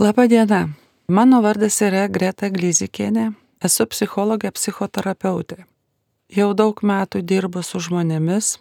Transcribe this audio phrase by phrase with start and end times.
[0.00, 0.68] Labą dieną.
[1.08, 3.34] Mano vardas yra Greta Glizikienė.
[3.60, 5.66] Esu psichologė, psichoterapeutė.
[6.32, 8.54] Jau daug metų dirbu su žmonėmis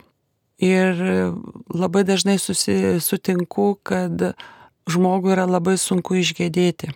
[0.59, 0.99] ir
[1.71, 4.25] labai dažnai susi, sutinku, kad
[4.91, 6.91] žmogui yra labai sunku išgėdėti.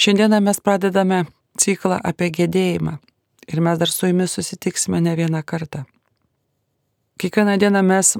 [0.00, 1.20] Šiandieną mes pradedame
[1.60, 2.96] ciklą apie gėdėjimą
[3.52, 5.84] ir mes dar su jumis susitiksime ne vieną kartą.
[7.20, 8.16] Kiekvieną dieną mes,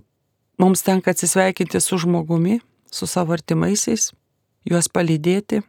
[0.61, 2.61] mums tenka atsisveikinti su žmogumi,
[2.93, 4.11] su savo artimaisiais,
[4.67, 5.63] juos palydėti.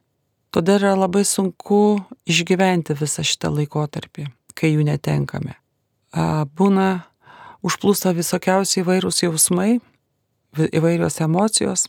[0.53, 1.99] Todėl yra labai sunku
[2.29, 4.27] išgyventi visą šitą laikotarpį,
[4.57, 5.57] kai jų netenkame.
[6.57, 6.87] Būna
[7.67, 9.77] užplūsta visokiausiai įvairūs jausmai,
[10.57, 11.87] įvairios emocijos.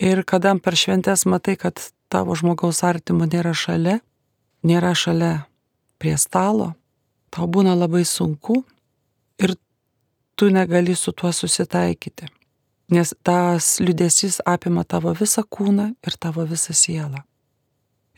[0.00, 4.00] Ir kada per šventės matai, kad tavo žmogaus artimo nėra šalia,
[4.64, 5.44] nėra šalia
[6.00, 6.72] prie stalo,
[7.30, 8.62] tau būna labai sunku
[9.38, 9.54] ir
[10.34, 12.39] tu negali su tuo susitaikyti.
[12.90, 17.22] Nes tas liudesys apima tavo visą kūną ir tavo visą sielą.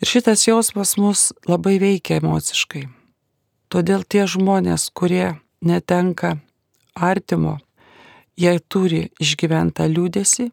[0.01, 2.87] Ir šitas jausmas mus labai veikia emociškai.
[3.73, 6.34] Todėl tie žmonės, kurie netenka
[6.97, 7.59] artimo,
[8.37, 10.50] jie turi išgyventą liūdėsi,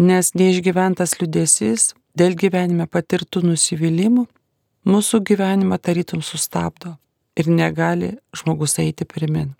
[0.00, 4.26] nes neišgyventas liūdėsis dėl gyvenime patirtų nusivylimų
[4.88, 6.96] mūsų gyvenimą tarytum sustabdo
[7.36, 9.52] ir negali žmogus eiti pirmin.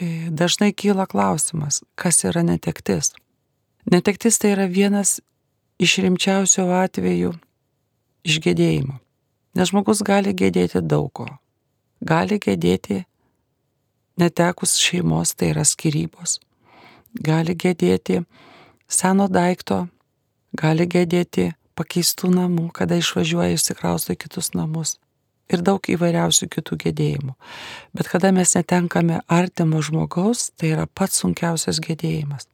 [0.00, 3.12] E, dažnai kyla klausimas, kas yra netektis.
[3.90, 5.18] Netektis tai yra vienas
[5.82, 7.32] iš rimčiausių atvejų
[8.28, 8.98] išgėdėjimo.
[9.58, 11.26] Nes žmogus gali gėdėti daug ko.
[11.98, 13.00] Gali gėdėti
[14.22, 16.38] netekus šeimos, tai yra skirybos.
[17.18, 18.20] Gali gėdėti
[18.86, 19.88] seno daikto,
[20.54, 24.94] gali gėdėti pakeistų namų, kada išvažiuoja išsikrausto į kitus namus.
[25.48, 27.34] Ir daug įvairiausių kitų gėdėjimų.
[27.96, 32.44] Bet kada mes netenkame artimo žmogaus, tai yra pats sunkiausias gėdėjimas.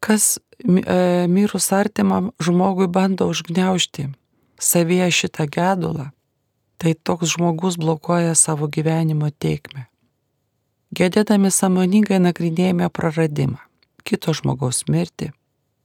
[0.00, 4.08] Kas e, mirus artimam žmogui bando užgneušti
[4.58, 6.08] savyje šitą gedulą,
[6.78, 9.86] tai toks žmogus blokuoja savo gyvenimo teikmę.
[10.94, 13.58] Gėdėdami samoningai nagrinėjame praradimą,
[14.08, 15.34] kito žmogaus mirtį.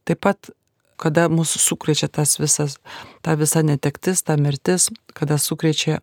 [0.07, 0.53] Taip pat,
[0.95, 2.77] kada mūsų sukrečia tas visas,
[3.25, 5.99] ta visa netektis, ta mirtis, kada sukrečia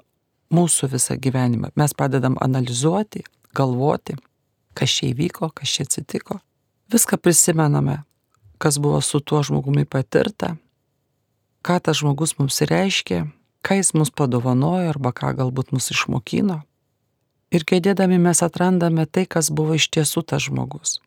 [0.55, 3.25] mūsų visą gyvenimą, mes padedam analizuoti,
[3.55, 4.17] galvoti,
[4.75, 6.41] kas čia įvyko, kas čia atsitiko.
[6.91, 8.03] Viską prisimename,
[8.59, 10.57] kas buvo su tuo žmogumi patirta,
[11.63, 13.27] ką tas žmogus mums reiškia,
[13.63, 16.63] ką jis mums padovanojo arba ką galbūt mus išmokino.
[17.51, 21.01] Ir gedėdami mes atrandame tai, kas buvo iš tiesų tas žmogus.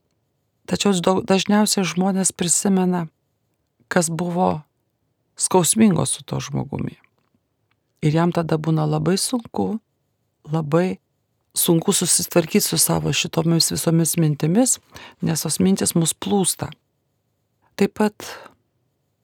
[0.67, 3.07] Tačiau dažniausiai žmonės prisimena,
[3.91, 4.63] kas buvo
[5.35, 6.99] skausmingo su to žmogumi.
[8.03, 9.77] Ir jam tada būna labai sunku,
[10.51, 10.97] labai
[11.55, 14.79] sunku susitvarkyti su savo šitomis visomis mintimis,
[15.21, 16.67] nes tos mintis mus plūsta.
[17.79, 18.27] Taip pat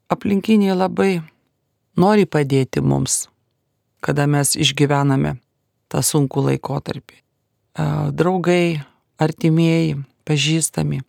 [0.09, 1.19] aplinkiniai labai
[2.00, 3.28] nori padėti mums,
[4.00, 5.35] kada mes išgyvename
[5.91, 7.19] tą sunkų laikotarpį.
[8.16, 8.79] Draugai,
[9.19, 11.01] artimieji, pažįstami,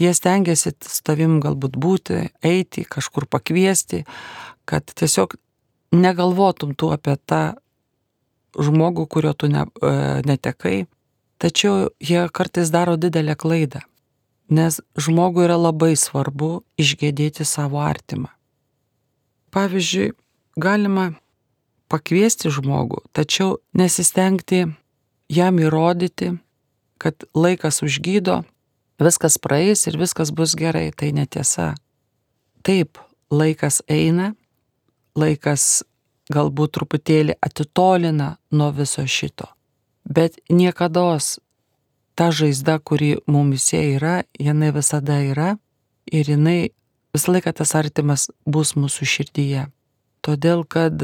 [0.00, 4.04] jie stengiasi su tavim galbūt būti, eiti, kažkur pakviesti,
[4.64, 5.36] kad tiesiog
[5.94, 7.54] negalvotum tu apie tą
[8.54, 9.64] žmogų, kurio tu ne,
[10.26, 10.86] netekai,
[11.42, 13.82] tačiau jie kartais daro didelę klaidą,
[14.50, 18.30] nes žmogui yra labai svarbu išgėdėti savo artimą.
[19.54, 20.12] Pavyzdžiui,
[20.58, 21.12] galima
[21.90, 24.64] pakviesti žmogų, tačiau nesistengti
[25.30, 26.34] jam įrodyti,
[26.98, 28.42] kad laikas užgydo,
[29.02, 30.90] viskas praeis ir viskas bus gerai.
[30.96, 31.74] Tai netiesa.
[32.64, 32.98] Taip,
[33.30, 34.32] laikas eina,
[35.18, 35.84] laikas
[36.32, 39.50] galbūt truputėlį atitolina nuo viso šito.
[40.04, 41.18] Bet niekada
[42.14, 45.54] ta žaizda, kuri mumise yra, jinai visada yra
[46.12, 46.70] ir jinai
[47.14, 49.68] visą laiką tas artimas bus mūsų širdyje.
[50.24, 51.00] Todėl, kad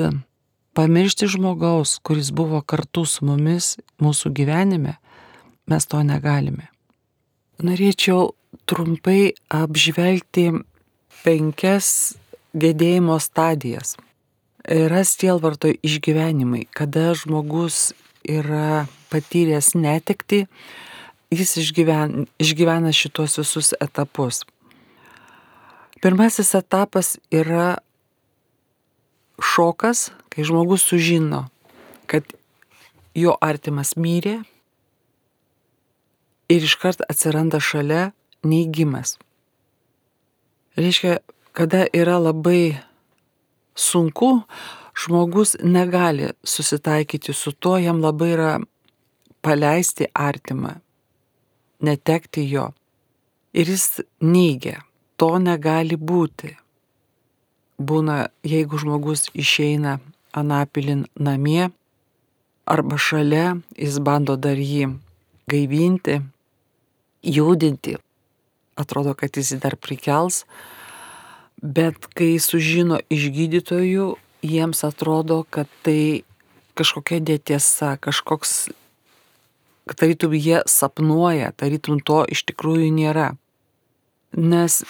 [0.74, 4.96] pamiršti žmogaus, kuris buvo kartu su mumis mūsų gyvenime,
[5.66, 6.70] mes to negalime.
[7.60, 8.32] Norėčiau
[8.70, 10.50] trumpai apžvelgti
[11.24, 12.16] penkias
[12.56, 13.96] gedėjimo stadijas.
[14.70, 17.90] Yra stielvarto išgyvenimai, kada žmogus
[18.22, 20.44] yra patyręs netekti,
[21.34, 24.44] jis išgyvena, išgyvena šitos visus etapus.
[26.00, 27.80] Pirmasis etapas yra
[29.42, 31.48] šokas, kai žmogus sužino,
[32.06, 32.24] kad
[33.14, 34.38] jo artimas mirė
[36.50, 38.12] ir iškart atsiranda šalia
[38.46, 39.16] neįgymas.
[40.78, 41.18] Reiškia,
[41.52, 42.78] kada yra labai
[43.80, 44.30] sunku,
[45.00, 48.52] žmogus negali susitaikyti su tuo, jam labai yra
[49.42, 50.76] paleisti artimą,
[51.80, 52.70] netekti jo.
[53.56, 54.82] Ir jis neigia,
[55.16, 56.54] to negali būti
[57.80, 59.98] būna, jeigu žmogus išeina
[60.36, 61.70] anapilin namie
[62.68, 64.92] arba šalia, jis bando dar jį
[65.50, 66.20] gaivinti,
[67.22, 67.96] judinti.
[68.78, 70.44] Atrodo, kad jis jį dar prikels,
[71.62, 76.24] bet kai sužino iš gydytojų, jiems atrodo, kad tai
[76.78, 78.70] kažkokia netiesa, kažkoks,
[79.96, 83.34] tarytum jie sapnuoja, tarytum to iš tikrųjų nėra.
[84.36, 84.80] Nes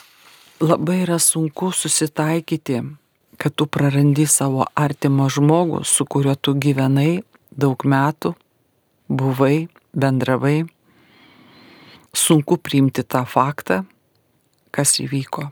[0.61, 2.83] labai yra sunku susitaikyti,
[3.41, 8.35] kad tu prarandi savo artimą žmogų, su kuriuo tu gyvenai daug metų,
[9.09, 10.69] buvai, bendravai.
[12.13, 13.85] Sunku priimti tą faktą,
[14.75, 15.49] kas įvyko.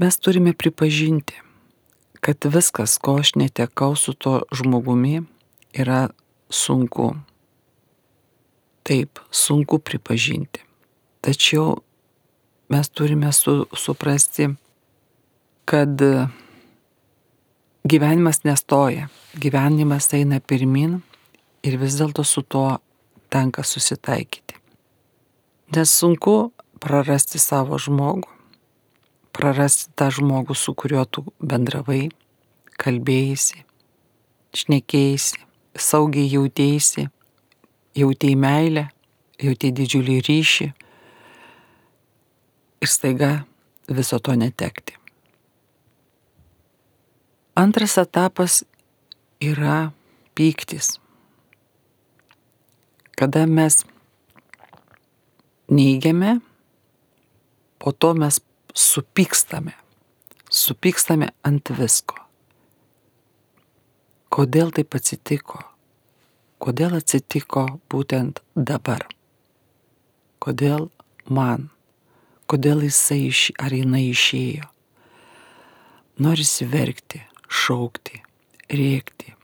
[0.00, 1.34] Mes turime pripažinti,
[2.20, 5.22] kad viskas, ko aš netekau su to žmogumi,
[5.76, 6.08] yra
[6.48, 7.10] sunku.
[8.82, 10.64] Taip, sunku pripažinti.
[11.20, 11.82] Tačiau
[12.72, 14.48] mes turime su, suprasti,
[15.64, 16.00] kad
[17.84, 21.02] gyvenimas nestoja, gyvenimas eina pirmin
[21.60, 22.78] ir vis dėlto su tuo
[23.28, 24.56] tenka susitaikyti.
[25.76, 28.39] Nes sunku prarasti savo žmogų,
[29.36, 32.08] prarasti tą žmogų, su kuriuo tu bendravai,
[32.80, 33.64] kalbėjai,
[34.56, 35.18] šnekėjai,
[35.78, 37.08] saugiai jautėsi,
[37.98, 38.86] jautėjai meilę,
[39.40, 40.68] jautėjai didžiulį ryšį
[42.80, 43.30] ir staiga
[43.88, 44.96] viso to netekti.
[47.58, 48.62] Antras etapas
[49.42, 49.92] yra
[50.34, 50.96] pyktis.
[53.18, 53.82] Kada mes
[55.68, 56.38] neigiame,
[57.76, 58.40] po to mes
[58.80, 59.74] supykstame.
[60.50, 62.16] Supykstame ant visko.
[64.30, 65.60] Kodėl taip atsitiko?
[66.62, 69.06] Kodėl atsitiko būtent dabar?
[70.40, 70.88] Kodėl
[71.28, 71.68] man?
[72.50, 74.66] Kodėl jisai iš, ar jinai išėjo?
[76.20, 78.20] Norisi verkti, šaukti,
[78.70, 79.34] rėkti,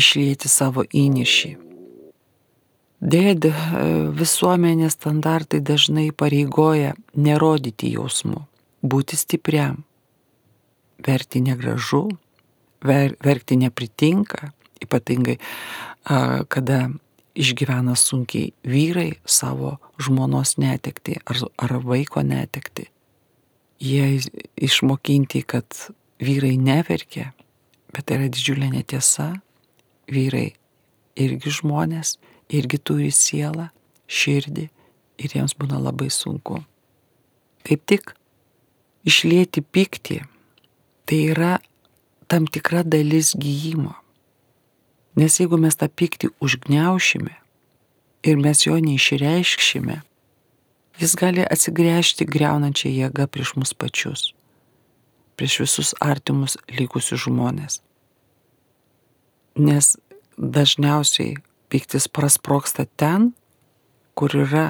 [0.00, 1.56] išlėti savo įnešį.
[3.00, 3.48] Dėd
[4.16, 8.44] visuomenės standartai dažnai pareigoja nerodyti jausmų,
[8.82, 9.84] būti stipriam.
[11.00, 12.06] Verti negražu,
[12.84, 14.52] ver, verkti nepritinka,
[14.84, 15.38] ypatingai
[16.04, 16.90] a, kada
[17.40, 22.88] išgyvena sunkiai vyrai savo žmonos netekti ar, ar vaiko netekti.
[23.80, 24.20] Jie
[24.60, 25.64] išmokinti, kad
[26.20, 27.30] vyrai neverkia,
[27.94, 29.32] bet tai yra didžiulė netiesa.
[30.10, 30.50] Vyrai
[31.20, 32.16] irgi žmonės,
[32.50, 33.70] irgi turi sielą,
[34.10, 34.66] širdį
[35.22, 36.60] ir jiems būna labai sunku.
[37.64, 38.14] Kaip tik
[39.06, 40.20] išlėti pyktį,
[41.06, 41.58] tai yra
[42.30, 43.94] tam tikra dalis gyjimo.
[45.18, 47.34] Nes jeigu mes tą pyktį užgneušime
[48.22, 50.00] ir mes jo neišreiškšime,
[51.00, 54.30] jis gali atsigręžti greunančią jėgą prieš mus pačius
[55.40, 57.78] prieš visus artimus likusius žmonės.
[59.56, 59.94] Nes
[60.36, 61.38] dažniausiai
[61.72, 63.30] piktis prasproksta ten,
[64.12, 64.66] kur yra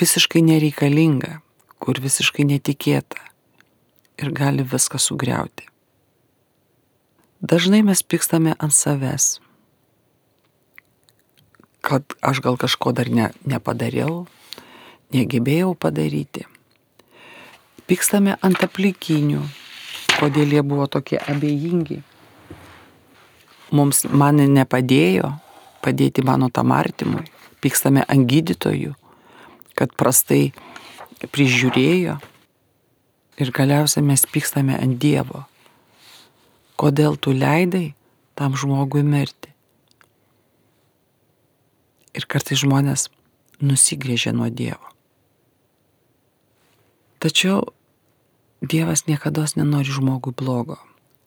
[0.00, 1.42] visiškai nereikalinga,
[1.78, 3.22] kur visiškai netikėta
[4.18, 5.68] ir gali viską sugriauti.
[7.40, 9.38] Dažnai mes pikstame ant savęs,
[11.86, 14.26] kad aš gal kažko dar ne, nepadariau,
[15.14, 16.48] negebėjau padaryti
[17.88, 19.40] Pykstame ant aplikinių,
[20.18, 22.02] kodėl jie buvo tokie abejingi.
[23.72, 25.30] Mums man nepadėjo
[25.80, 27.24] padėti mano tam artimui.
[27.64, 28.92] Pykstame ant gydytojų,
[29.72, 30.50] kad prastai
[31.26, 32.18] prižiūrėjo.
[33.38, 35.44] Ir galiausiai mes pykstame ant Dievo.
[36.78, 37.94] Kodėl tu leidai
[38.38, 39.50] tam žmogui mirti?
[42.14, 43.08] Ir kartais žmonės
[43.62, 44.94] nusigrėžia nuo Dievo.
[47.18, 47.66] Tačiau
[48.62, 50.78] Dievas niekada nenori žmogui blogo.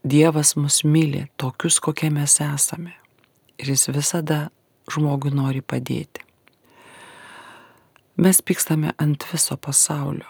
[0.03, 2.95] Dievas mus myli tokius, kokie mes esame.
[3.59, 4.49] Ir jis visada
[4.91, 6.25] žmogui nori padėti.
[8.21, 10.27] Mes pykstame ant viso pasaulio.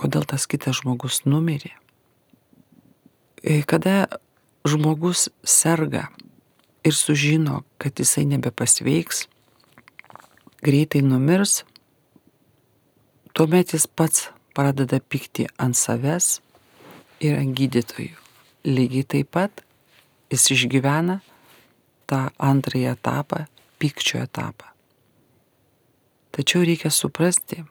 [0.00, 1.74] Kodėl tas kitas žmogus numirė?
[3.44, 4.06] E, kada
[4.64, 6.06] žmogus serga
[6.80, 9.26] ir sužino, kad jisai nebepasveiks,
[10.64, 11.58] greitai numirs,
[13.36, 16.38] tuomet jis pats pradeda pykti ant savęs
[17.20, 18.16] ir ant gydytojų.
[18.64, 19.60] Lygiai taip pat
[20.32, 21.20] jis išgyvena
[22.08, 23.44] tą antrąjį etapą,
[23.76, 24.69] pykčio etapą.
[26.30, 27.64] Tačiau reikia suprasti,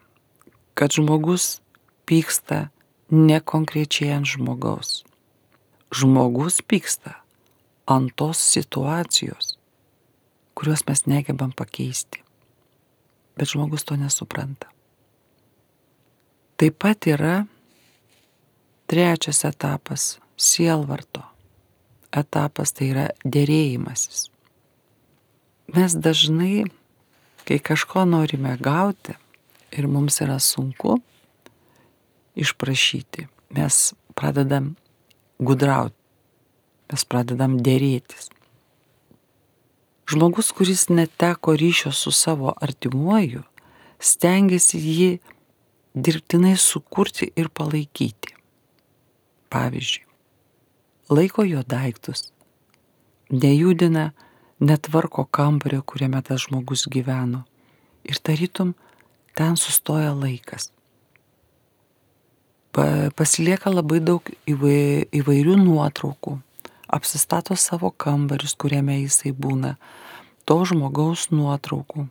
[0.76, 1.60] kad žmogus
[2.06, 2.70] pyksta
[3.10, 5.04] ne konkrečiai ant žmogaus.
[5.96, 7.16] Žmogus pyksta
[7.90, 9.56] ant tos situacijos,
[10.54, 12.22] kuriuos mes negebam pakeisti.
[13.40, 14.68] Bet žmogus to nesupranta.
[16.60, 17.48] Taip pat yra
[18.90, 20.18] Trečias etapas-
[20.50, 21.30] sielvarto
[22.16, 24.28] etapas tai yra dėrėjimasis.
[25.76, 26.66] Mes dažnai,
[27.48, 29.16] kai kažko norime gauti
[29.72, 30.98] ir mums yra sunku
[32.40, 34.74] išprašyti, mes pradedam
[35.40, 35.96] gudrauti,
[36.92, 38.30] mes pradedam dėrėtis.
[40.10, 43.44] Žmogus, kuris neteko ryšio su savo artimuoju,
[44.00, 45.10] stengiasi jį
[45.94, 48.34] dirbtinai sukurti ir palaikyti.
[49.54, 50.06] Pavyzdžiui,
[51.14, 52.30] laiko jo daiktus,
[53.30, 54.12] nejudina,
[54.60, 57.44] netvarko kambario, kuriame tas žmogus gyveno.
[58.04, 58.74] Ir tarytum,
[59.36, 60.72] ten sustoja laikas.
[62.72, 66.38] Pa, pasilieka labai daug įvairių nuotraukų,
[66.88, 69.76] apsistato savo kambarius, kuriame jisai būna,
[70.46, 72.08] to žmogaus nuotraukų.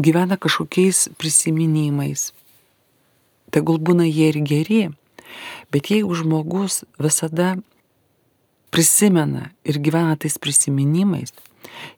[0.00, 2.30] Gyvena kažkokiais prisiminimais.
[3.50, 4.82] Tegul būna jie ir geri,
[5.70, 7.56] Bet jeigu žmogus visada
[8.70, 11.32] prisimena ir gyvena tais prisiminimais,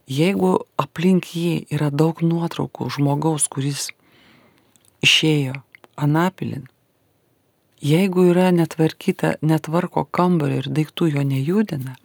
[0.09, 3.91] jeigu aplink jį yra daug nuotraukų žmogaus, kuris
[5.05, 5.59] išėjo
[5.97, 6.67] anapilin,
[7.83, 11.97] jeigu yra netvarkyta, netvarko kambario ir daiktų jo nejudina,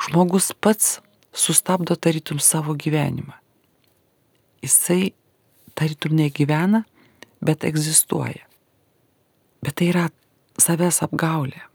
[0.00, 0.98] žmogus pats
[1.32, 3.34] sustabdo tarytum savo gyvenimą.
[4.60, 5.12] Jisai
[5.74, 6.84] tarytum negyvena,
[7.40, 8.44] bet egzistuoja.
[9.64, 10.06] Bet tai yra
[10.60, 11.69] savęs apgaulė.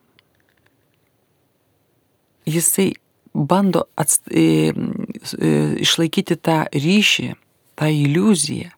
[2.46, 2.94] Jisai
[3.34, 5.52] bando atst, e, e,
[5.84, 7.34] išlaikyti tą ryšį,
[7.75, 8.72] tą iliuziją,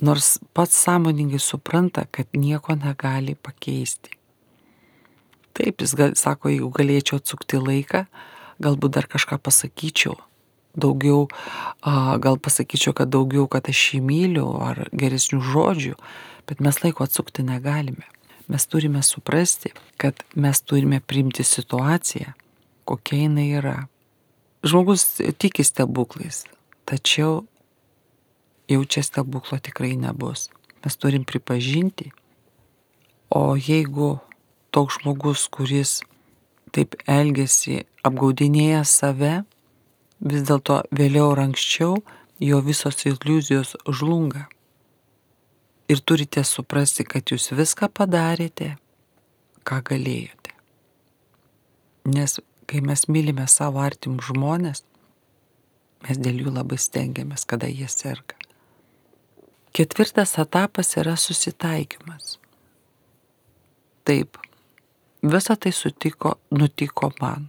[0.00, 4.14] nors pats sąmoningai supranta, kad nieko negali pakeisti.
[5.54, 8.04] Taip, jis gal, sako, jeigu galėčiau atsukti laiką,
[8.62, 10.16] galbūt dar kažką pasakyčiau,
[10.78, 11.26] daugiau,
[11.82, 15.98] a, gal pasakyčiau, kad daugiau, kad aš jį myliu, ar geresnių žodžių,
[16.46, 18.06] bet mes laiko atsukti negalime
[18.48, 22.32] mes turime suprasti, kad mes turime priimti situaciją,
[22.88, 23.76] kokia jinai yra.
[24.66, 25.04] Žmogus
[25.38, 26.42] tiki stebuklais,
[26.88, 27.44] tačiau
[28.68, 30.48] jau čia stebuklo tikrai nebus.
[30.82, 32.10] Mes turim pripažinti,
[33.30, 34.18] o jeigu
[34.74, 35.98] toks žmogus, kuris
[36.72, 39.34] taip elgesi, apgaudinėja save,
[40.20, 41.98] vis dėlto vėliau ar anksčiau
[42.40, 44.46] jo visos iliuzijos žlunga
[45.88, 48.74] ir turite suprasti, kad jūs viską padarėte,
[49.64, 50.52] ką galėjote.
[52.12, 54.82] Nes kai mes mylime savo artimų žmonės,
[56.04, 58.36] mes dėl jų labai stengiamės, kada jie serga.
[59.76, 62.38] Ketvirtas etapas yra susitaikymas.
[64.08, 64.38] Taip,
[65.22, 67.48] visa tai sutiko, nutiko man.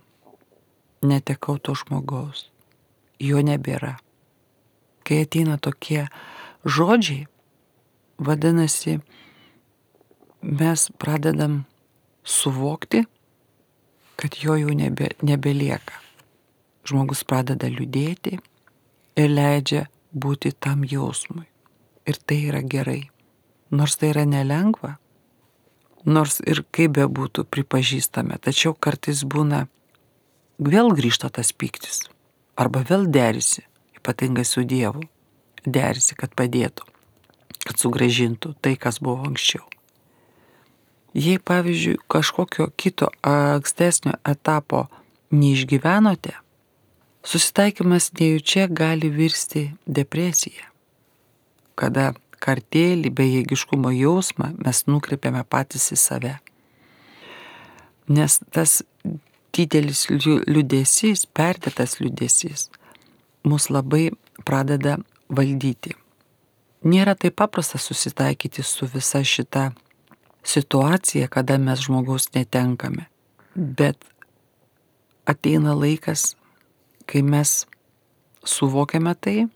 [1.03, 2.49] Netekau to žmogaus.
[3.19, 3.97] Jo nebėra.
[5.07, 6.05] Kai ateina tokie
[6.67, 7.27] žodžiai,
[8.19, 8.99] Vadinasi,
[10.41, 11.63] mes pradedam
[12.23, 13.05] suvokti,
[14.19, 15.95] kad jo jau nebe, nebelieka.
[16.87, 18.39] Žmogus pradeda liūdėti
[19.19, 21.45] ir leidžia būti tam jausmui.
[22.09, 23.09] Ir tai yra gerai.
[23.71, 24.95] Nors tai yra nelengva,
[26.05, 29.67] nors ir kaip be būtų pripažįstame, tačiau kartais būna
[30.57, 32.07] vėl grįžta tas piktis.
[32.57, 33.67] Arba vėl derisi,
[33.99, 35.05] ypatingai su Dievu,
[35.65, 36.89] derisi, kad padėtų
[37.69, 39.65] kad sugražintų tai, kas buvo anksčiau.
[41.13, 44.85] Jei, pavyzdžiui, kažkokio kito ankstesnio etapo
[45.31, 46.35] neišgyvenote,
[47.25, 50.69] susitaikymas nejučia gali virsti depresija,
[51.75, 56.35] kada kartėlį bejėgiškumo jausmą mes nukreipiame patys į save.
[58.09, 58.79] Nes tas
[59.53, 62.69] didelis liūdėsys, perdėtas liūdėsys,
[63.43, 64.11] mus labai
[64.45, 64.97] pradeda
[65.29, 65.97] valdyti
[66.83, 69.69] nėra taip paprasta susitaikyti su visa šita
[70.43, 73.05] situacija, kada mes žmogaus netenkame.
[73.55, 74.05] Bet
[75.25, 76.35] ateina laikas,
[77.05, 77.65] kai mes
[78.45, 79.47] suvokiame tai,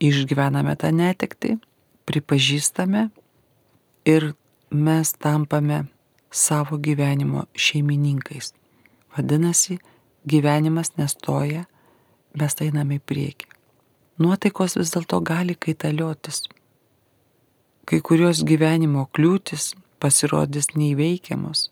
[0.00, 1.56] išgyvename tą netekti,
[2.04, 3.08] pripažįstame
[4.04, 4.32] ir
[4.70, 5.84] mes tampame
[6.30, 8.52] savo gyvenimo šeimininkais.
[9.16, 9.78] Vadinasi,
[10.26, 11.64] gyvenimas nestoja,
[12.34, 13.54] mes einame į priekį
[14.18, 16.44] nuotaikos vis dėlto gali kaitaliotis.
[17.84, 21.68] Kai kurios gyvenimo kliūtis pasirodys neįveikiamos.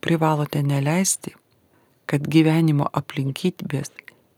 [0.00, 1.34] Privalote neleisti,
[2.06, 3.90] kad gyvenimo aplinkybės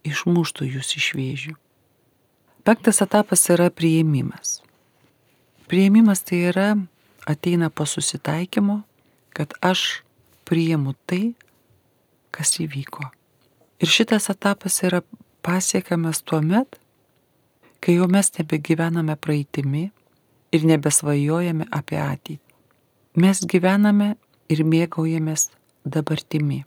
[0.08, 1.54] išmuštų jūs iš vėžių.
[2.64, 4.58] Penktas etapas yra prieimimas.
[5.68, 6.68] Prieimimas tai yra
[7.28, 8.82] ateina po susitaikymo,
[9.36, 10.02] kad aš
[10.48, 11.34] priimu tai,
[12.32, 13.04] kas įvyko.
[13.78, 15.02] Ir šitas etapas yra
[15.44, 16.80] pasiekiamas tuo met,
[17.80, 19.84] kai jau mes nebegyvename praeitimi
[20.52, 22.47] ir nebesvajojame apie ateitį.
[23.18, 24.12] Mes gyvename
[24.52, 25.48] ir mėgaujamės
[25.82, 26.60] dabartimi,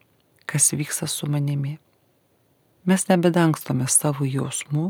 [0.50, 1.78] kas vyksta su manimi.
[2.84, 4.90] Mes nebedangstome savo jausmų,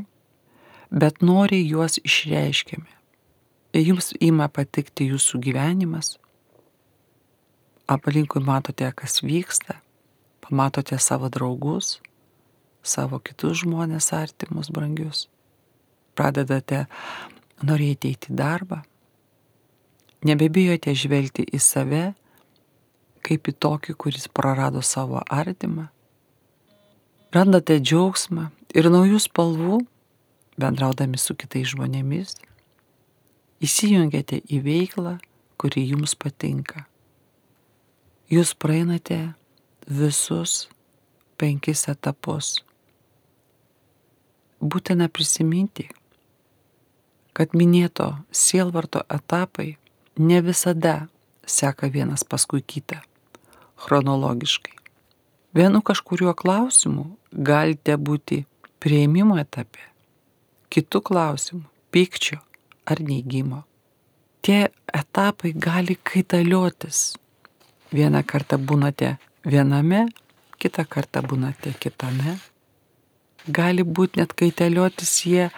[0.90, 2.90] bet noriai juos išreiškiame.
[3.78, 6.16] Jums ima patikti jūsų gyvenimas,
[7.86, 9.78] aplinkui matote, kas vyksta,
[10.42, 12.00] pamatote savo draugus,
[12.82, 15.28] savo kitus žmonės artimus, brangius,
[16.18, 16.88] pradedate
[17.62, 18.82] norėti eiti į darbą,
[20.28, 22.04] nebebijote žvelgti į save
[23.26, 25.88] kaip į tokį, kuris prarado savo artimą,
[27.34, 29.82] randate džiaugsmą ir naujų spalvų,
[30.62, 32.36] bendraudami su kitais žmonėmis,
[33.62, 35.18] įsijungiate į veiklą,
[35.62, 36.88] kuri jums patinka.
[38.32, 39.34] Jūs praeinate
[39.86, 40.66] visus
[41.38, 42.56] penkis etapus.
[44.62, 45.88] Būtina prisiminti,
[47.34, 49.76] kad minėto sielvarto etapai
[50.18, 51.08] ne visada
[51.46, 53.02] seka vienas paskui kitą
[53.82, 54.76] chronologiškai.
[55.56, 58.44] Vienu kažkuriuo klausimu galite būti
[58.80, 59.84] prieimimo etape,
[60.72, 62.40] kitų klausimų- pykčio
[62.86, 63.64] ar neigimo.
[64.42, 67.18] Tie etapai gali kaitaliotis.
[67.92, 70.08] Vieną kartą būnate viename,
[70.58, 72.40] kitą kartą būnate kitame.
[73.48, 75.52] Gali būti net kaitaliotis jie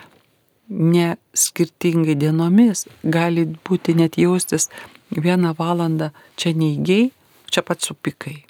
[0.70, 4.70] ne skirtingai dienomis, gali būti net jaustis
[5.12, 7.12] vieną valandą čia neigiai,
[7.51, 8.43] čia pat supykai.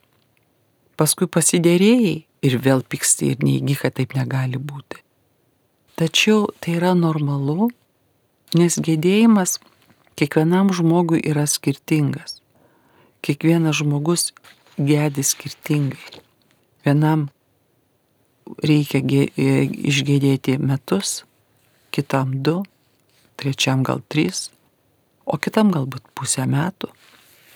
[0.97, 2.15] Paskui pasidėrėjai
[2.45, 5.01] ir vėl pyksti ir neįgy, kad taip negali būti.
[5.97, 7.69] Tačiau tai yra normalu,
[8.57, 9.59] nes gedėjimas
[10.17, 12.39] kiekvienam žmogui yra skirtingas.
[13.23, 14.31] Kiekvienas žmogus
[14.77, 16.21] gedi skirtingai.
[16.85, 17.29] Vienam
[18.61, 21.23] reikia išgėdėti metus,
[21.93, 22.61] kitam du,
[23.37, 24.49] trečiam gal trys,
[25.25, 26.91] o kitam galbūt pusę metų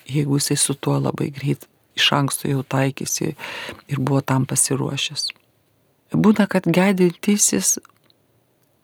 [0.07, 1.67] jeigu jisai su tuo labai greit
[1.97, 3.33] iš anksto jau taikėsi
[3.87, 5.29] ir buvo tam pasiruošęs.
[6.13, 7.77] Būna, kad gedintysis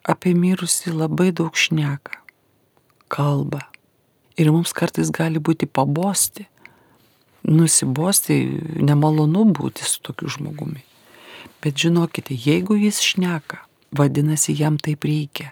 [0.03, 2.19] apie mirusį labai daug šneka,
[3.07, 3.61] kalba.
[4.35, 6.47] Ir mums kartais gali būti pabosti,
[7.47, 8.39] nusibosti,
[8.81, 10.81] nemalonu būti su tokiu žmogumi.
[11.63, 13.61] Bet žinokite, jeigu jis šneka,
[13.97, 15.51] vadinasi, jam taip reikia,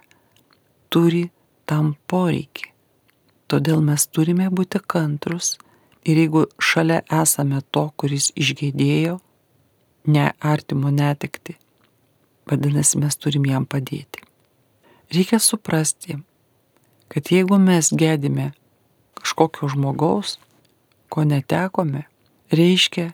[0.90, 1.30] turi
[1.70, 2.70] tam poreikį.
[3.52, 5.58] Todėl mes turime būti kantrus
[6.08, 9.20] ir jeigu šalia esame to, kuris išgėdėjo,
[10.08, 11.58] ne artimo netekti,
[12.50, 14.24] vadinasi, mes turim jam padėti.
[15.12, 16.18] Reikia suprasti,
[17.12, 18.54] kad jeigu mes gedime
[19.20, 20.38] kažkokio žmogaus,
[21.12, 22.06] ko netekome,
[22.56, 23.12] reiškia,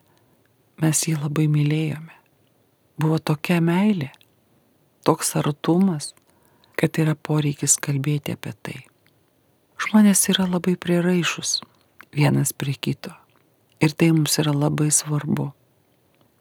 [0.82, 2.14] mes jį labai mylėjome.
[3.02, 4.12] Buvo tokia meilė,
[5.08, 6.12] toks artumas,
[6.76, 8.78] kad yra poreikis kalbėti apie tai.
[9.80, 11.62] Žmonės yra labai priraišus
[12.12, 13.14] vienas prie kito.
[13.80, 15.52] Ir tai mums yra labai svarbu.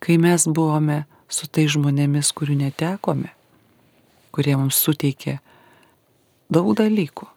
[0.02, 3.30] Kai mes buvome su tai žmonėmis, kurių netekome,
[4.34, 5.38] kurie mums suteikė
[6.52, 7.28] daug dalykų,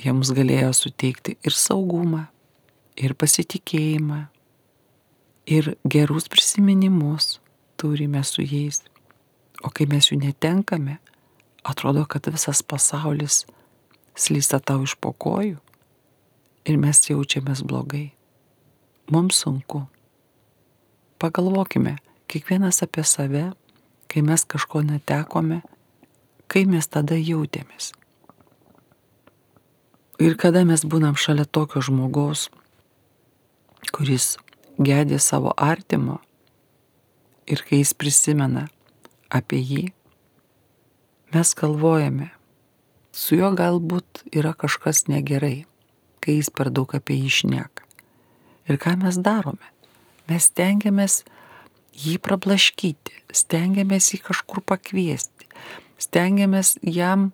[0.00, 2.24] jie mums galėjo suteikti ir saugumą,
[2.96, 4.22] ir pasitikėjimą,
[5.50, 7.38] ir gerus prisiminimus
[7.80, 8.82] turime su jais.
[9.64, 10.98] O kai mes jų netenkame,
[11.64, 13.44] atrodo, kad visas pasaulis
[14.16, 15.58] slysta tau iš pokojų
[16.68, 18.10] ir mes jaučiamės blogai.
[19.10, 19.84] Mums sunku.
[21.20, 21.96] Pagalvokime,
[22.30, 23.50] kiekvienas apie save,
[24.08, 25.60] kai mes kažko netekome,
[26.48, 27.92] kai mes tada jautėmės.
[30.20, 32.48] Ir kada mes būnam šalia tokio žmogaus,
[33.92, 34.34] kuris
[34.80, 36.18] gedė savo artimo
[37.48, 38.66] ir kai jis prisimena
[39.30, 39.84] apie jį,
[41.34, 42.30] mes galvojame,
[43.14, 45.64] su juo galbūt yra kažkas negerai,
[46.20, 47.86] kai jis per daug apie jį šneka.
[48.70, 49.70] Ir ką mes darome?
[50.30, 51.22] Mes stengiamės
[51.96, 55.48] jį prablaškyti, stengiamės jį kažkur pakviesti,
[56.00, 57.30] stengiamės jam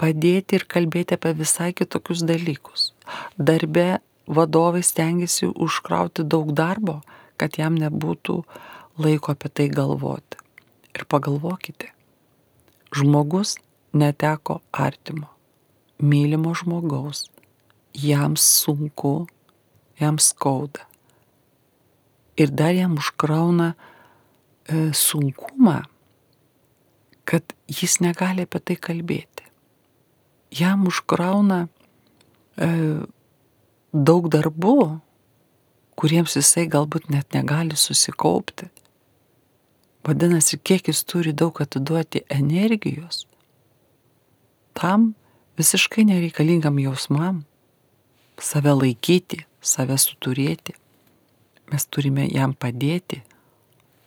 [0.00, 2.92] padėti ir kalbėti apie visai kitokius dalykus.
[3.36, 7.00] Darbe vadovai stengiasi užkrauti daug darbo,
[7.36, 8.36] kad jam nebūtų
[9.00, 10.38] laiko apie tai galvoti.
[10.96, 11.92] Ir pagalvokite,
[12.96, 13.56] žmogus
[13.92, 15.28] neteko artimo,
[15.98, 17.28] mylimo žmogaus,
[17.94, 19.26] jam sunku,
[20.00, 20.86] jam skauda.
[22.36, 25.82] Ir dar jam užkrauna e, sunkumą,
[27.24, 29.46] kad jis negali apie tai kalbėti.
[30.56, 31.66] Jam užkrauna
[32.56, 32.70] e,
[33.92, 35.00] daug darbų,
[36.00, 38.70] kuriems jisai galbūt net negali susikaupti.
[40.06, 43.26] Vadinasi, kiek jis turi daug atiduoti energijos
[44.80, 45.14] tam
[45.58, 47.42] visiškai nereikalingam jausmam,
[48.40, 50.74] save laikyti, save suturėti.
[51.70, 53.20] Mes turime jam padėti,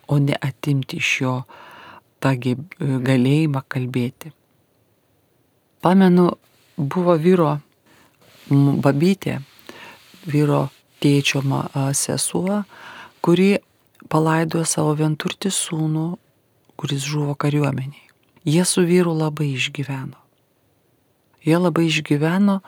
[0.09, 1.35] o ne atimti iš jo
[2.23, 4.33] tą galėjimą kalbėti.
[5.83, 6.31] Pamenu,
[6.77, 7.53] buvo vyro
[8.49, 9.37] babytė,
[10.25, 10.65] vyro
[11.03, 11.43] tėčio
[11.95, 12.63] sesuo,
[13.21, 13.53] kuri
[14.11, 16.07] palaidojo savo vienturtį sūnų,
[16.79, 18.09] kuris žuvo kariuomeniai.
[18.43, 20.19] Jie su vyru labai išgyveno.
[21.43, 22.59] Jie labai išgyveno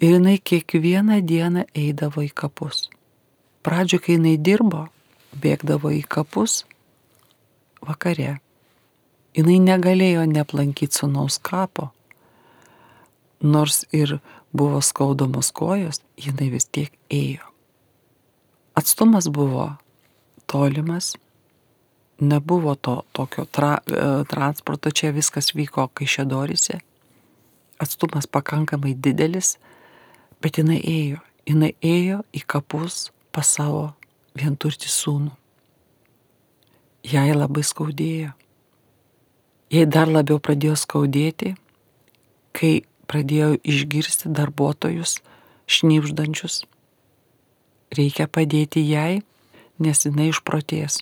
[0.00, 2.88] ir jinai kiekvieną dieną eidavo į kapus.
[3.62, 4.88] Pradžio, kai jinai dirbo,
[5.38, 6.62] bėgdavo į kapus
[7.80, 8.40] vakare.
[9.36, 11.88] Jinai negalėjo neplankyti sunaus kapo,
[13.40, 14.18] nors ir
[14.52, 17.46] buvo skaudomos kojos, jinai vis tiek ėjo.
[18.76, 19.70] Atstumas buvo
[20.46, 21.14] tolimas,
[22.22, 26.78] nebuvo to tokio tra, e, transporto, čia viskas vyko Kaišėdorise,
[27.82, 29.56] atstumas pakankamai didelis,
[30.42, 33.90] bet jinai ėjo, jinai ėjo į kapus pas savo
[34.38, 35.32] vienturtį sūnų.
[37.02, 38.30] Jai labai skaudėjo.
[39.72, 41.56] Jai dar labiau pradėjo skaudėti,
[42.54, 45.16] kai pradėjo išgirsti darbuotojus
[45.66, 46.62] šnypždančius.
[47.96, 49.22] Reikia padėti jai,
[49.78, 51.00] nes jinai išprotės.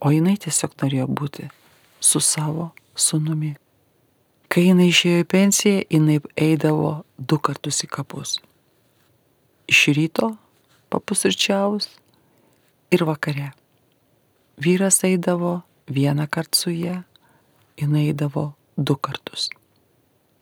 [0.00, 1.48] O jinai tiesiog norėjo būti
[2.00, 3.56] su savo sunumi.
[4.48, 8.38] Kai jinai išėjo į pensiją, jinai eidavo du kartus į kapus.
[9.68, 10.30] Iš ryto
[10.88, 11.90] papusryčiaus
[12.94, 13.52] ir vakare.
[14.56, 15.60] Vyras eidavo
[15.90, 17.02] vieną kartą su ją,
[17.76, 19.50] jinai eidavo du kartus.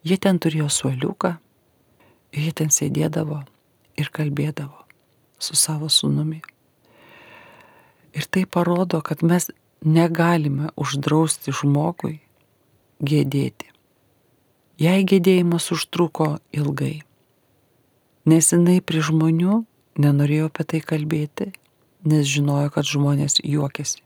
[0.07, 1.33] Jie ten turėjo suoliuką,
[2.37, 3.43] jie ten sėdėdavo
[3.99, 4.85] ir kalbėdavo
[5.39, 6.43] su savo sunumi.
[8.17, 9.51] Ir tai parodo, kad mes
[9.85, 12.19] negalime uždrausti žmogui
[13.05, 13.69] gėdėti.
[14.81, 17.03] Jei gėdėjimas užtruko ilgai,
[18.29, 19.63] nes jinai prie žmonių
[20.01, 21.51] nenorėjo apie tai kalbėti,
[22.09, 24.03] nes žinojo, kad žmonės juokiasi.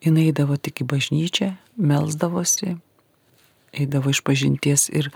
[0.00, 2.78] Jis eidavo tik į bažnyčią, melzdavosi
[3.72, 5.10] eidavo iš pažinties ir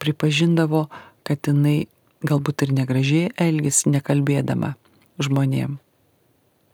[0.00, 0.86] pripažindavo,
[1.22, 1.86] kad jinai
[2.26, 4.74] galbūt ir negražiai elgesi, nekalbėdama
[5.20, 5.78] žmonėm.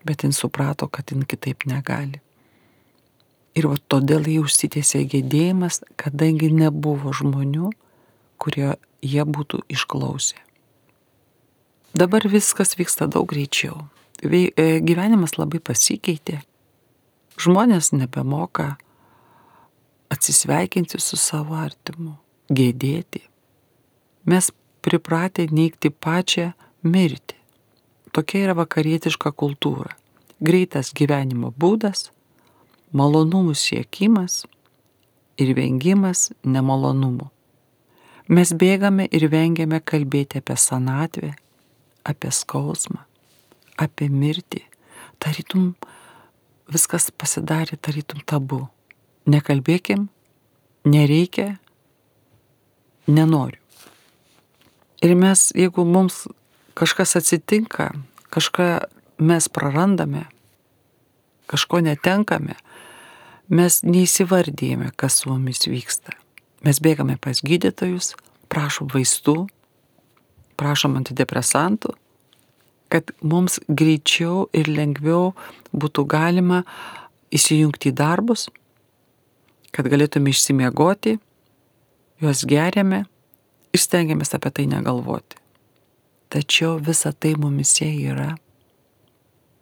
[0.07, 2.21] Bet jin suprato, kad jin kitaip negali.
[3.57, 7.71] Ir va todėl jai užsitėsė gėdėjimas, kadangi nebuvo žmonių,
[8.38, 10.37] kurie jie būtų išklausę.
[11.97, 13.87] Dabar viskas vyksta daug greičiau.
[14.21, 16.42] E, gyvenimas labai pasikeitė.
[17.40, 18.75] Žmonės nebemoka
[20.12, 22.16] atsisveikinti su savo artimu,
[22.53, 23.25] gėdėti.
[24.29, 24.51] Mes
[24.85, 26.53] pripratę neikti pačią
[26.85, 27.36] mirtį.
[28.14, 29.95] Tokia yra vakarietiška kultūra.
[30.42, 32.11] Greitas gyvenimo būdas,
[32.92, 34.45] malonumų siekimas
[35.40, 37.31] ir vengimas nemalonumų.
[38.29, 41.35] Mes bėgame ir vengiame kalbėti apie senatvę,
[42.05, 43.05] apie skausmą,
[43.79, 44.64] apie mirtį.
[45.23, 45.71] Tarytum
[46.73, 48.64] viskas pasidarė tarytum tabu
[49.27, 50.09] nekalbėkim,
[50.87, 51.57] nereikia,
[53.07, 53.61] nenoriu.
[55.05, 56.25] Ir mes, jeigu mums
[56.77, 57.91] kažkas atsitinka,
[58.31, 58.69] kažką
[59.19, 60.27] mes prarandame,
[61.49, 62.59] kažko netenkame,
[63.49, 66.12] mes neįsivardyjame, kas su mumis vyksta.
[66.67, 68.15] Mes bėgame pas gydytojus,
[68.53, 69.47] prašom vaistų,
[70.61, 71.95] prašom antidepresantų,
[72.93, 75.33] kad mums greičiau ir lengviau
[75.73, 76.62] būtų galima
[77.35, 78.47] įsijungti į darbus,
[79.75, 81.17] kad galėtume išsimiegoti,
[82.23, 83.05] juos geriame
[83.73, 85.41] ir stengiamės apie tai negalvoti.
[86.29, 88.33] Tačiau visa tai mumise yra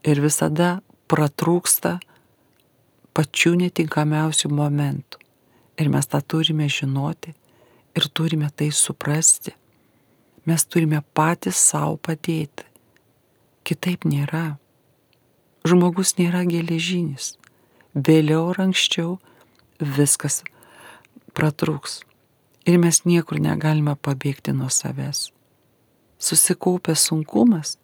[0.04, 0.78] ir visada
[1.12, 1.98] pratrūksta
[3.16, 5.20] pačių netinkamiausių momentų.
[5.80, 7.34] Ir mes tą turime žinoti
[7.98, 9.54] ir turime tai suprasti.
[10.44, 12.66] Mes turime patys savo padėti.
[13.64, 14.56] Kitaip nėra.
[15.64, 17.34] Žmogus nėra geležinis.
[17.94, 19.16] Vėliau ar anksčiau
[19.80, 20.42] viskas
[21.32, 22.02] pratrūks.
[22.68, 25.30] Ir mes niekur negalime pabėgti nuo savęs.
[26.24, 27.76] Susikaupęs sunkumas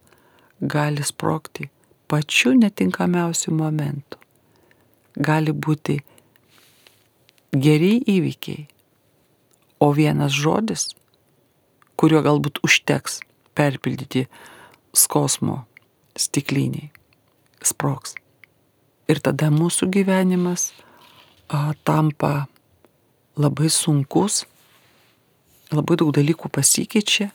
[0.61, 1.70] gali sprokti
[2.09, 4.16] pačiu netinkamiausiu momentu.
[5.14, 5.98] Gali būti
[7.53, 8.64] geri įvykiai,
[9.85, 10.88] o vienas žodis,
[12.00, 13.20] kuriuo galbūt užteks
[13.57, 14.24] perpildyti
[14.96, 15.64] skausmo
[16.16, 16.90] stikliniai,
[17.62, 18.14] sproks.
[19.11, 20.70] Ir tada mūsų gyvenimas
[21.50, 22.46] a, tampa
[23.37, 24.44] labai sunkus,
[25.74, 27.31] labai daug dalykų pasikeičia,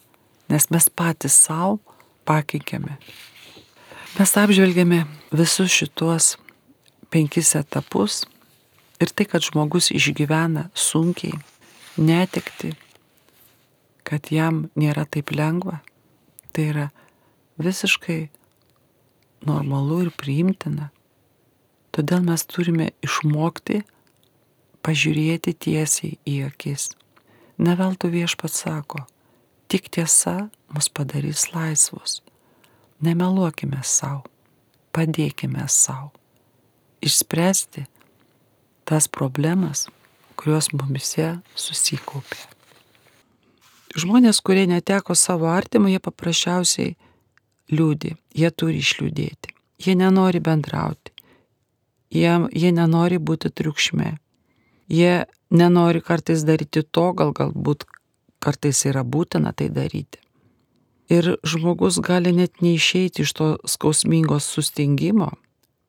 [0.50, 1.80] nes mes patys savo
[2.28, 2.98] pakeikėme.
[4.16, 5.04] Mes apžvelgėme
[5.36, 6.36] visus šituos
[7.12, 8.24] penkis etapus
[9.04, 11.36] ir tai, kad žmogus išgyvena sunkiai,
[11.98, 12.74] netekti,
[14.08, 15.82] kad jam nėra taip lengva,
[16.56, 16.86] tai yra
[17.60, 18.22] visiškai
[19.46, 20.92] normalu ir priimtina.
[21.96, 23.82] Todėl mes turime išmokti
[24.86, 26.92] pažiūrėti tiesiai į akis.
[27.58, 29.06] Neveltui viešpats sako,
[29.76, 32.22] tik tiesa mus padarys laisvus.
[33.04, 34.22] Nemeluokime savo,
[34.96, 36.14] padėkime savo.
[37.04, 37.84] Išspręsti
[38.88, 39.90] tas problemas,
[40.40, 42.40] kurios mumise susikaupė.
[44.00, 46.96] Žmonės, kurie neteko savo artimo, jie paprasčiausiai
[47.68, 49.52] liūdį, jie turi išliūdėti,
[49.84, 51.12] jie nenori bendrauti,
[52.16, 54.14] jie, jie nenori būti triukšme,
[54.88, 55.14] jie
[55.52, 57.84] nenori kartais daryti to, gal galbūt
[58.46, 60.22] kartais yra būtina tai daryti.
[61.10, 65.32] Ir žmogus gali net neišeiti iš to skausmingos sustingimo,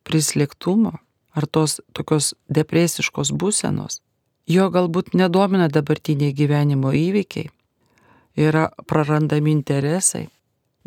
[0.05, 0.93] prislėgtumo
[1.37, 4.01] ar tos tokios depresiškos būsenos.
[4.47, 7.49] Jo galbūt nedomina dabartiniai gyvenimo įvykiai,
[8.37, 10.27] yra prarandami interesai,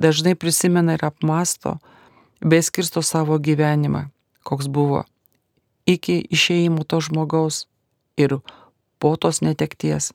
[0.00, 1.76] dažnai prisimena ir apmasto,
[2.40, 4.06] bei skirsto savo gyvenimą,
[4.46, 5.04] koks buvo
[5.86, 7.66] iki išėjimo to žmogaus
[8.16, 8.38] ir
[9.00, 10.10] po tos netekties.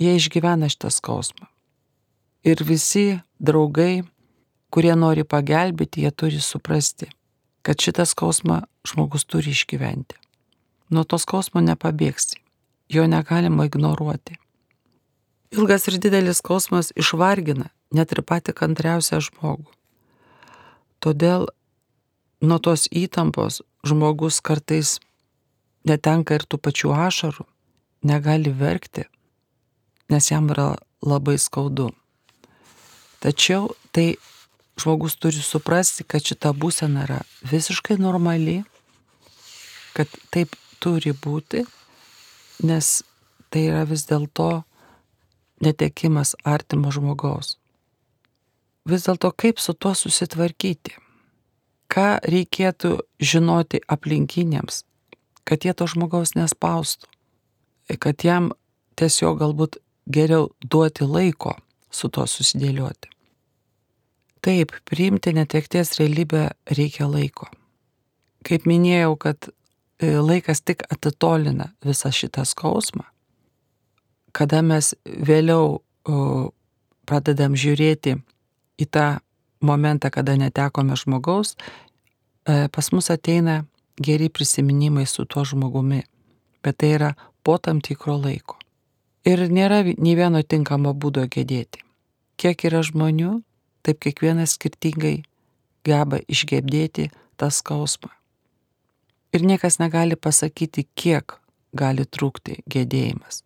[0.00, 1.46] Jie išgyvena šitą skausmą.
[2.48, 4.02] Ir visi draugai,
[4.72, 7.10] kurie nori pagelbėti, jie turi suprasti,
[7.60, 10.16] kad šitą skausmą žmogus turi išgyventi.
[10.90, 12.40] Nuo to skausmo nepabėgsi,
[12.88, 14.40] jo negalima ignoruoti.
[15.52, 19.68] Ilgas ir didelis skausmas išvargina net ir pati kantriausią žmogų.
[21.02, 21.48] Todėl
[22.40, 24.98] nuo tos įtampos žmogus kartais
[25.88, 27.46] netenka ir tų pačių ašarų,
[28.06, 29.06] negali verkti,
[30.10, 31.90] nes jam yra labai skaudu.
[33.20, 34.16] Tačiau tai
[34.80, 38.62] žmogus turi suprasti, kad šita būsena yra visiškai normali,
[39.92, 41.66] kad taip turi būti,
[42.64, 43.00] nes
[43.52, 44.62] tai yra vis dėlto
[45.60, 47.58] netekimas artimo žmogaus.
[48.88, 50.96] Vis dėlto kaip su tuo susitvarkyti?
[51.90, 54.84] Ką reikėtų žinoti aplinkiniams,
[55.44, 57.10] kad jie to žmogaus nespaustų,
[57.98, 58.52] kad jam
[58.96, 61.54] tiesiog galbūt geriau duoti laiko
[61.90, 63.10] su tuo susidėlioti.
[64.40, 67.50] Taip, priimti netekties realybę reikia laiko.
[68.46, 73.04] Kaip minėjau, kad e, laikas tik atitolina visą šitą skausmą,
[74.32, 75.80] kada mes vėliau
[77.10, 78.16] pradedam žiūrėti
[78.80, 79.08] į tą
[79.60, 81.56] momentą, kada netekome žmogaus,
[82.48, 83.64] e, pas mus ateina
[84.00, 86.02] geri prisiminimai su tuo žmogumi,
[86.64, 87.12] bet tai yra
[87.44, 88.59] po tam tikro laiko.
[89.28, 91.82] Ir nėra nei vieno tinkamo būdo gedėti.
[92.40, 93.42] Kiek yra žmonių,
[93.84, 95.26] taip kiekvienas skirtingai
[95.84, 98.08] geba išgebdėti tą skausmą.
[99.36, 101.36] Ir niekas negali pasakyti, kiek
[101.76, 103.42] gali trūkti gedėjimas.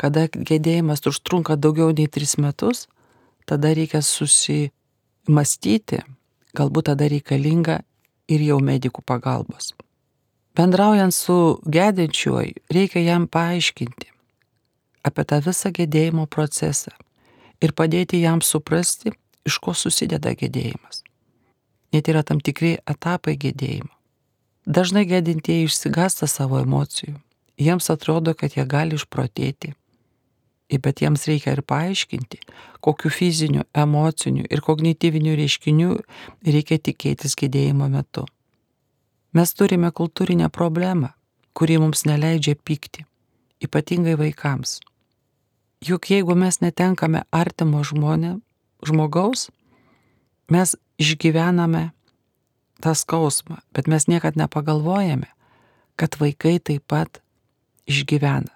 [0.00, 2.86] Kada gedėjimas užtrunka daugiau nei tris metus,
[3.44, 6.00] tada reikia susimastyti,
[6.56, 7.82] galbūt tada reikalinga
[8.32, 9.74] ir jau medikų pagalbos.
[10.56, 14.08] Bendraujant su gedinčiuoju, reikia jam paaiškinti
[15.02, 16.92] apie tą visą gedėjimo procesą
[17.60, 19.12] ir padėti jam suprasti,
[19.46, 21.02] iš ko susideda gedėjimas.
[21.92, 23.90] Net yra tam tikri etapai gedėjimo.
[24.66, 27.16] Dažnai gedintieji išsigasta savo emocijų.
[27.60, 29.74] Jiems atrodo, kad jie gali išprotėti,
[30.78, 32.38] bet jiems reikia ir paaiškinti,
[32.80, 35.96] kokiu fiziniu, emociniu ir kognityviniu reiškiniu
[36.46, 38.26] reikia tikėtis gedėjimo metu.
[39.34, 41.10] Mes turime kultūrinę problemą,
[41.54, 43.04] kuri mums neleidžia pykti,
[43.64, 44.78] ypatingai vaikams.
[45.80, 48.34] Juk jeigu mes netenkame artimo žmonė,
[48.84, 49.48] žmogaus,
[50.52, 51.90] mes išgyvename
[52.84, 55.30] tą skausmą, bet mes niekad nepagalvojame,
[55.96, 57.22] kad vaikai taip pat
[57.88, 58.52] išgyvena.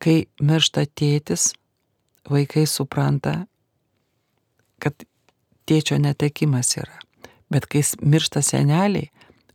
[0.00, 1.52] Kai miršta tėtis,
[2.28, 3.44] vaikai supranta,
[4.80, 5.04] kad
[5.68, 6.96] tėčio netekimas yra.
[7.52, 9.10] Bet kai miršta seneliai,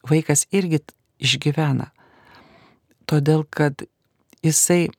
[0.08, 0.84] vaikas irgi
[1.18, 1.90] išgyvena.
[3.10, 3.82] Todėl, kad
[4.46, 4.92] jisai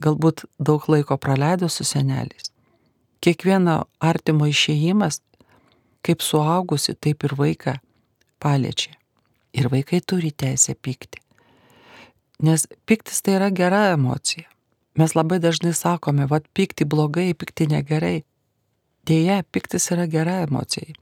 [0.00, 2.50] galbūt daug laiko praleido su seneliais.
[3.20, 5.20] Kiekvieno artimo išėjimas,
[6.06, 7.76] kaip suaugusi, taip ir vaiką
[8.40, 8.96] paliečia.
[9.52, 11.20] Ir vaikai turi teisę pykti.
[12.40, 14.46] Nes piktis tai yra gera emocija.
[14.96, 18.22] Mes labai dažnai sakome, vad pykti blogai, pykti negerai.
[19.06, 20.92] Deja, piktis yra gera emocija,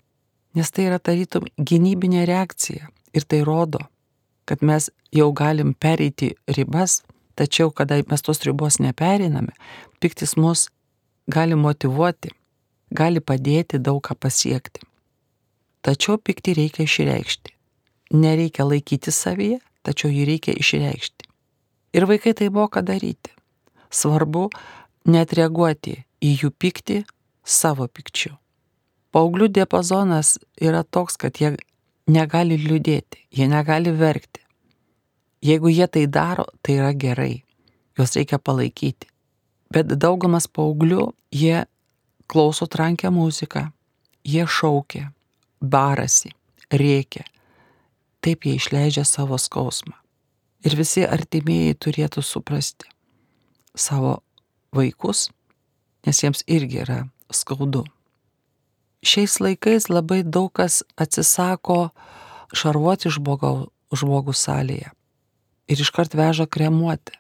[0.55, 3.81] nes tai yra tarytum gynybinė reakcija ir tai rodo,
[4.47, 7.03] kad mes jau galim pereiti ribas,
[7.39, 9.55] tačiau kada mes tos ribos neperiname,
[10.03, 10.67] piktis mus
[11.31, 12.33] gali motivuoti,
[12.91, 14.83] gali padėti daug ką pasiekti.
[15.87, 17.55] Tačiau pikti reikia išreikšti.
[18.19, 21.29] Nereikia laikyti savyje, tačiau jį reikia išreikšti.
[21.97, 23.31] Ir vaikai tai moka daryti.
[23.91, 24.49] Svarbu
[25.09, 26.99] net reaguoti į jų pyktį
[27.45, 28.35] savo pykčiu.
[29.15, 31.55] Paauglių diapazonas yra toks, kad jie
[32.09, 34.43] negali liūdėti, jie negali verkti.
[35.43, 37.45] Jeigu jie tai daro, tai yra gerai,
[37.99, 39.07] juos reikia palaikyti.
[39.71, 41.67] Bet daugumas paauglių, jie
[42.27, 43.69] klauso trankę muziką,
[44.27, 45.13] jie šaukia,
[45.63, 46.33] barasi,
[46.75, 47.23] rėkia.
[48.25, 49.95] Taip jie išleidžia savo skausmą.
[50.67, 52.91] Ir visi artimieji turėtų suprasti
[53.79, 54.19] savo
[54.75, 55.29] vaikus,
[56.03, 56.99] nes jiems irgi yra
[57.31, 57.85] skaudu.
[59.07, 61.93] Šiais laikais labai daug kas atsisako
[62.51, 64.91] šarvuoti žmogų salėje
[65.69, 67.19] ir iškart veža kremuoti.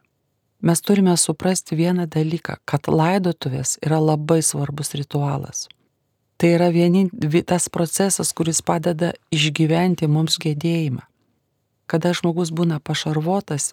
[0.60, 5.68] Mes turime suprasti vieną dalyką, kad laidotuvės yra labai svarbus ritualas.
[6.38, 7.10] Tai yra vienin,
[7.46, 11.04] tas procesas, kuris padeda išgyventi mums gėdėjimą.
[11.86, 13.72] Kada žmogus būna pašarvotas,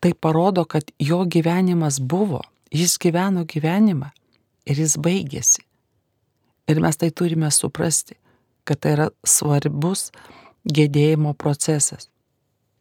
[0.00, 4.12] tai parodo, kad jo gyvenimas buvo, jis gyveno gyvenimą
[4.68, 5.64] ir jis baigėsi.
[6.68, 8.16] Ir mes tai turime suprasti,
[8.68, 10.10] kad tai yra svarbus
[10.68, 12.10] gėdėjimo procesas.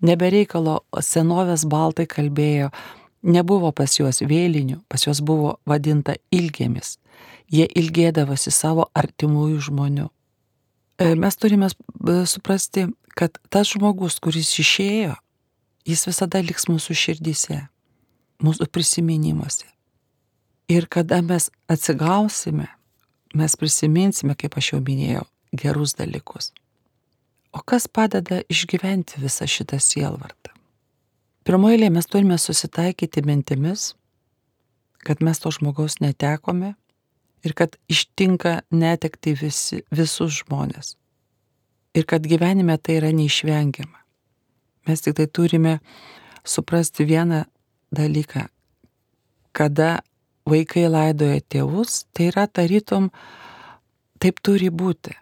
[0.05, 2.69] Nebereikalo senovės baltai kalbėjo,
[3.25, 6.97] nebuvo pas juos vėlinių, pas juos buvo vadinta ilgėmis.
[7.49, 10.09] Jie ilgėdavosi savo artimųjų žmonių.
[10.99, 11.69] E, mes turime
[12.27, 15.15] suprasti, kad tas žmogus, kuris išėjo,
[15.87, 17.63] jis visada liks mūsų širdyse,
[18.43, 19.65] mūsų prisiminimuose.
[20.67, 22.67] Ir kada mes atsigausime,
[23.33, 25.23] mes prisiminsime, kaip aš jau minėjau,
[25.55, 26.51] gerus dalykus.
[27.51, 30.51] O kas padeda išgyventi visą šitą sielvartą?
[31.47, 33.93] Pirmoje mes turime susitaikyti mintimis,
[34.99, 36.73] kad mes to žmogaus netekome
[37.43, 40.97] ir kad ištinka netekti visi, visus žmonės.
[41.95, 44.01] Ir kad gyvenime tai yra neišvengiama.
[44.87, 45.79] Mes tik tai turime
[46.43, 47.45] suprasti vieną
[47.95, 48.47] dalyką,
[49.55, 50.01] kada
[50.47, 53.09] vaikai laidoja tėvus, tai yra tarytum,
[54.19, 55.15] taip turi būti.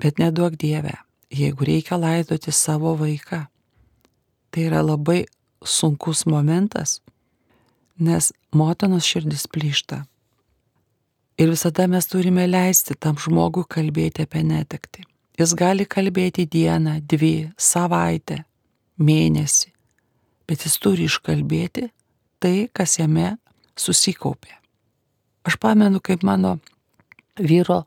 [0.00, 0.94] Bet neduok Dieve,
[1.30, 3.44] jeigu reikia laidoti savo vaiką,
[4.50, 5.24] tai yra labai
[5.64, 7.00] sunkus momentas,
[7.98, 10.04] nes motinos širdis plyšta.
[11.40, 15.06] Ir visada mes turime leisti tam žmogui kalbėti apie netekti.
[15.40, 18.42] Jis gali kalbėti dieną, dvi, savaitę,
[19.00, 19.70] mėnesį,
[20.44, 21.86] bet jis turi iškalbėti
[22.42, 23.38] tai, kas jame
[23.78, 24.52] susikaupė.
[25.48, 26.58] Aš pamenu, kaip mano
[27.40, 27.84] vyro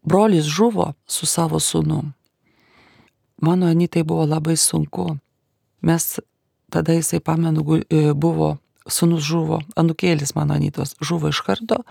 [0.00, 2.14] brolis žuvo su savo sūnum.
[3.44, 5.14] Mano anytai buvo labai sunku.
[5.84, 6.18] Mes
[6.72, 8.54] tada jisai, pamenu, e, buvo,
[8.88, 11.82] sūnus žuvo, anukėlis mano anytos žuvo iš karto,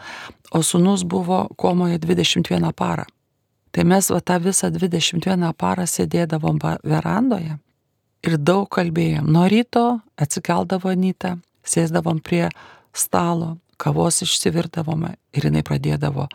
[0.53, 3.05] o sūnus buvo komoje 21 parą.
[3.73, 7.57] Tai mes va tą visą 21 parą sėdėdavom verandoje
[8.23, 9.25] ir daug kalbėjom.
[9.25, 12.47] Nuo ryto atsikeldavo Anyta, sėsdavom prie
[12.93, 16.27] stalo, kavos išsivirdavome ir jinai pradėdavo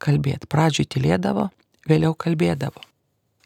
[0.00, 0.48] kalbėti.
[0.50, 1.50] Pradžiui tylėdavo,
[1.90, 2.89] vėliau kalbėdavo.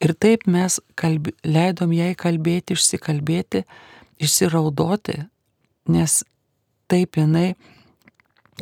[0.05, 3.65] Ir taip mes kalbė, leidom jai kalbėti, išsikalbėti,
[4.21, 5.23] išsiraudoti,
[5.89, 6.19] nes
[6.91, 7.55] taip jinai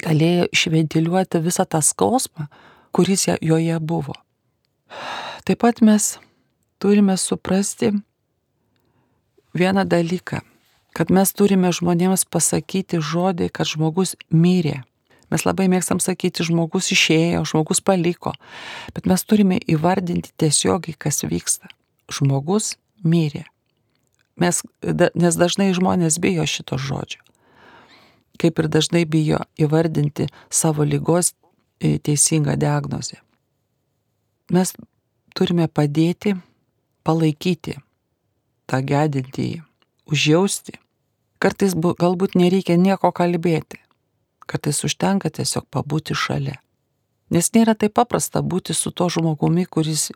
[0.02, 2.46] galėjo išventiliuoti visą tą skausmą,
[2.94, 4.14] kuris joje buvo.
[5.42, 6.14] Taip pat mes
[6.78, 7.90] turime suprasti
[9.58, 10.40] vieną dalyką
[10.96, 14.82] kad mes turime žmonėms pasakyti žodį, kad žmogus mirė.
[15.32, 18.34] Mes labai mėgstam sakyti, žmogus išėjo, žmogus paliko,
[18.92, 21.70] bet mes turime įvardinti tiesiogiai, kas vyksta.
[22.12, 23.46] Žmogus mirė.
[24.36, 24.62] Mes,
[25.16, 27.22] nes dažnai žmonės bijo šito žodžio.
[28.40, 31.32] Kaip ir dažnai bijo įvardinti savo lygos
[31.80, 33.20] e, teisingą diagnozę.
[34.52, 34.74] Mes
[35.36, 36.34] turime padėti,
[37.06, 37.76] palaikyti
[38.68, 39.60] tą gedintįjį,
[40.08, 40.80] užjausti
[41.42, 43.81] Kartais galbūt nereikia nieko kalbėti.
[44.46, 46.58] Kartais užtenka tiesiog pabūti šalia.
[47.32, 50.10] Nes nėra taip paprasta būti su to žmogumi, kuris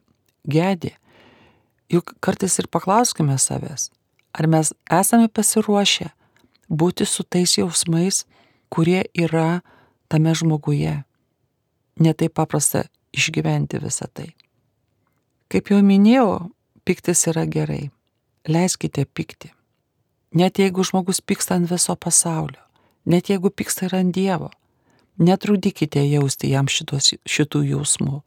[0.45, 0.97] gedė.
[1.93, 3.91] Juk kartais ir paklauskime savęs,
[4.35, 6.11] ar mes esame pasiruošę
[6.69, 8.25] būti su tais jausmais,
[8.69, 9.63] kurie yra
[10.09, 11.05] tame žmoguje.
[12.03, 12.85] Netaip paprasta
[13.15, 14.35] išgyventi visą tai.
[15.49, 16.51] Kaip jau minėjau,
[16.85, 17.87] piktis yra gerai.
[18.47, 19.53] Leiskite pikti.
[20.37, 22.61] Net jeigu žmogus pyksta ant viso pasaulio,
[23.07, 24.51] net jeigu pyksta ir ant Dievo,
[25.19, 28.21] netrudykite jausti jam šitos, šitų jausmų.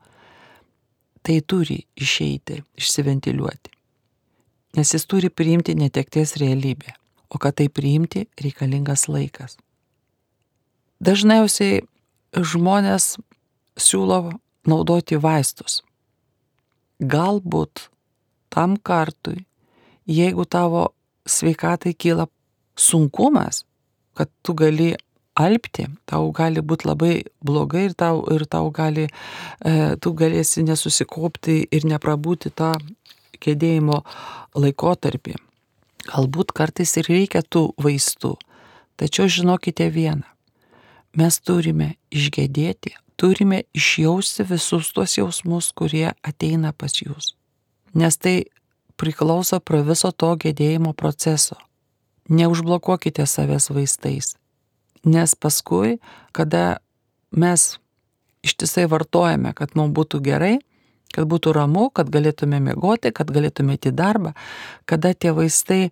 [1.19, 3.73] Tai turi išeiti, išsiventiliuoti.
[4.77, 6.93] Nes jis turi priimti netekties realybę,
[7.30, 9.57] o kad tai priimti reikalingas laikas.
[11.03, 11.82] Dažniausiai
[12.36, 13.17] žmonės
[13.80, 14.34] siūlo
[14.67, 15.82] naudoti vaistus.
[16.99, 17.88] Galbūt
[18.51, 19.45] tam kartui,
[20.09, 20.89] jeigu tavo
[21.30, 22.27] sveikatai kyla
[22.75, 23.63] sunkumas,
[24.20, 24.91] kad tu gali
[25.39, 27.13] alpti, tau gali būti labai
[27.45, 32.74] blogai ir tau, ir tau gali, e, tu galėsi nesusikopti ir neprabūti tą
[33.39, 34.01] kėdėjimo
[34.59, 35.38] laikotarpį.
[36.09, 38.36] Galbūt kartais ir reikia tų vaistų,
[38.99, 40.28] tačiau žinokite vieną.
[41.20, 47.34] Mes turime išgėdėti, turime išjausti visus tuos jausmus, kurie ateina pas jūs.
[47.95, 48.43] Nes tai
[48.99, 51.57] priklauso prie viso to gėdėjimo proceso.
[52.30, 54.36] Neužblokuokite savęs vaistais.
[55.05, 55.97] Nes paskui,
[56.32, 56.77] kada
[57.32, 57.80] mes
[58.45, 60.57] ištisai vartojame, kad mums būtų gerai,
[61.13, 64.36] kad būtų ramu, kad galėtume mėgoti, kad galėtume į darbą,
[64.86, 65.89] kada tie vaistai,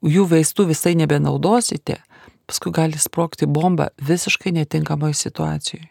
[0.00, 2.00] jų vaistų visai nebenaudosite,
[2.46, 5.90] paskui gali sprokti bomba visiškai netinkamoje situacijoje.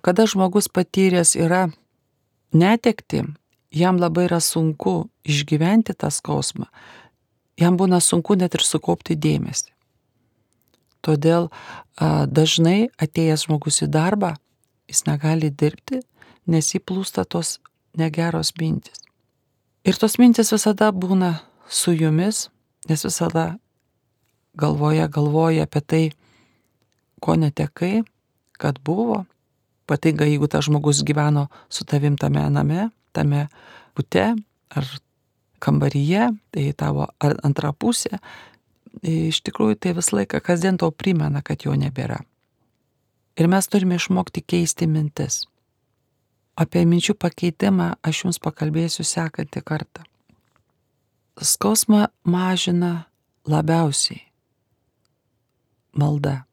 [0.00, 1.68] Kada žmogus patyręs yra
[2.56, 3.24] netekti,
[3.70, 6.70] jam labai yra sunku išgyventi tą skausmą,
[7.60, 9.70] jam būna sunku net ir sukaupti dėmesį.
[11.04, 11.48] Todėl
[12.00, 14.34] dažnai atėjęs žmogus į darbą,
[14.90, 16.02] jis negali dirbti,
[16.50, 17.58] nes įplūsta tos
[17.96, 19.00] negeros mintis.
[19.84, 21.38] Ir tos mintis visada būna
[21.68, 22.48] su jumis,
[22.88, 23.54] nes visada
[24.60, 26.04] galvoja, galvoja apie tai,
[27.20, 28.02] ko netekai,
[28.60, 29.24] kad buvo.
[29.88, 33.46] Patinga, jeigu tas žmogus gyveno su tavim tame name, tame
[33.96, 34.26] bute
[34.70, 34.90] ar
[35.62, 38.18] kambaryje, tai tavo antra pusė,
[39.06, 42.20] iš tikrųjų tai visą laiką kasdien tau primena, kad jo nebėra.
[43.38, 45.44] Ir mes turime išmokti keisti mintis.
[46.60, 50.04] Apie minčių pakeitimą aš jums pakalbėsiu sekantį kartą.
[51.40, 53.06] Skausmą mažina
[53.48, 54.26] labiausiai
[55.96, 56.44] malda.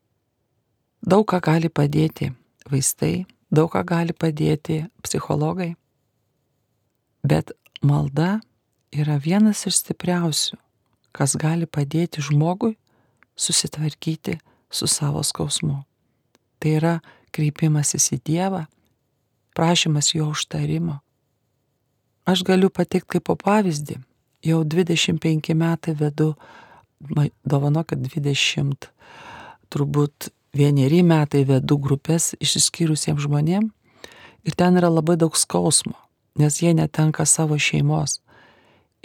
[1.01, 2.32] Daug ką gali padėti
[2.72, 5.76] vaistai, daug ką gali padėti psichologai,
[7.24, 8.39] bet malda
[8.92, 10.58] yra vienas iš stipriausių,
[11.12, 12.76] kas gali padėti žmogui
[13.38, 14.38] susitvarkyti
[14.70, 15.84] su savo skausmu.
[16.60, 16.94] Tai yra
[17.32, 18.66] kreipimasis į Dievą,
[19.56, 21.00] prašymas jo užtarimo.
[22.28, 24.02] Aš galiu patikti kaip pavyzdį.
[24.46, 26.34] Jau 25 metai vedu,
[27.46, 28.90] dovanokit 20,
[29.74, 33.74] turbūt vieneri metai vedu grupės išsiskyrusiems žmonėms
[34.48, 35.98] ir ten yra labai daug skausmo,
[36.40, 38.22] nes jie netenka savo šeimos,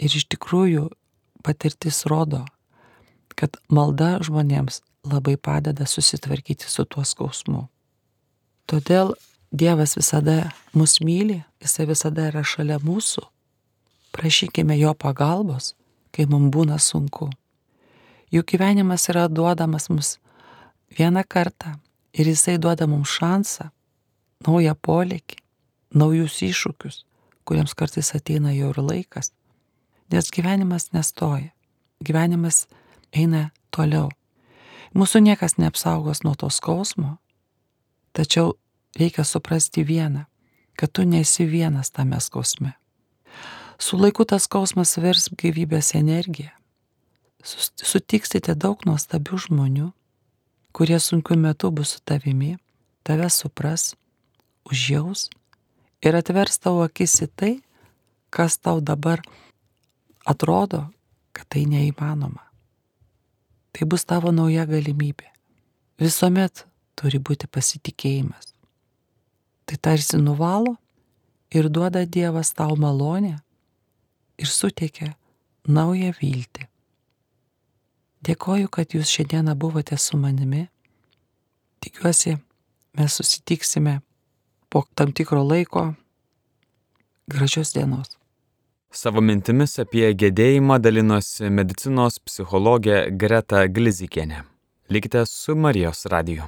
[0.01, 0.89] Ir iš tikrųjų
[1.43, 2.43] patirtis rodo,
[3.35, 7.67] kad malda žmonėms labai padeda susitvarkyti su tuo skausmu.
[8.69, 9.13] Todėl
[9.53, 13.21] Dievas visada mus myli, Jisai visada yra šalia mūsų.
[14.15, 15.75] Prašykime Jo pagalbos,
[16.09, 17.29] kai mums būna sunku.
[18.33, 20.15] Juk gyvenimas yra duodamas mums
[20.97, 21.75] vieną kartą
[22.17, 23.69] ir Jisai duoda mums šansą,
[24.47, 25.37] naują polėkį,
[25.93, 27.03] naujus iššūkius,
[27.45, 29.29] kuriems kartais ateina jau ir laikas.
[30.13, 31.49] Nes gyvenimas nestoja.
[32.05, 32.67] Gyvenimas
[33.09, 34.11] eina toliau.
[34.93, 37.15] Mūsų niekas neapsaugos nuo to skausmo,
[38.13, 38.53] tačiau
[38.93, 40.27] reikia suprasti vieną,
[40.77, 42.75] kad tu nesi vienas tame skausme.
[43.81, 46.53] Su laiku tas skausmas vers gyvybės energiją.
[47.41, 49.87] Sutiksite daug nuostabių žmonių,
[50.77, 52.59] kurie sunkiu metu bus su tavimi,
[53.01, 53.95] tave supras,
[54.69, 55.31] užjaus
[56.05, 57.53] ir atvers tavo akis į tai,
[58.29, 59.25] kas tau dabar
[60.25, 60.87] atrodo,
[61.33, 62.43] kad tai neįmanoma.
[63.73, 65.29] Tai bus tavo nauja galimybė.
[66.01, 66.65] Visuomet
[66.99, 68.53] turi būti pasitikėjimas.
[69.65, 70.75] Tai tarsi nuvalo
[71.53, 73.37] ir duoda Dievas tau malonę
[74.37, 75.13] ir suteikia
[75.67, 76.67] naują viltį.
[78.23, 80.67] Dėkoju, kad jūs šiandieną buvote su manimi.
[81.83, 82.37] Tikiuosi,
[82.95, 83.99] mes susitiksime
[84.71, 85.91] po tam tikro laiko.
[87.27, 88.17] Gražios dienos.
[88.93, 94.43] Savo mintimis apie gedėjimą dalinosi medicinos psichologė Greta Glizikienė.
[94.93, 96.45] Likite su Marijos radiju.